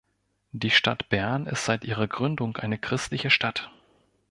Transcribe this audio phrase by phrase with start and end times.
[0.51, 3.69] Die Stadt Bern ist seit ihrer Gründung eine christliche Stadt.